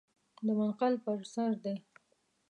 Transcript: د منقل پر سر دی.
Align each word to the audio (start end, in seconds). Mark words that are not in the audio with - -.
د 0.45 0.47
منقل 0.59 0.93
پر 1.03 1.19
سر 1.33 1.51
دی. 1.63 1.75